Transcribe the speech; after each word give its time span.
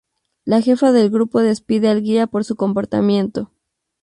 La 0.45 0.63
jefa 0.63 0.91
del 0.91 1.11
grupo 1.11 1.41
despide 1.41 1.87
al 1.87 2.01
guía 2.01 2.25
por 2.25 2.43
su 2.43 2.55
comportamiento. 2.55 3.51